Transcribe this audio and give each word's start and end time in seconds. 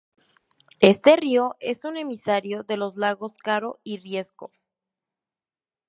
Este 0.79 1.15
río 1.15 1.55
es 1.59 1.83
un 1.85 1.95
emisario 1.95 2.63
de 2.63 2.75
los 2.75 2.95
lagos 2.95 3.37
Caro 3.37 3.79
y 3.83 3.99
Riesco. 3.99 4.51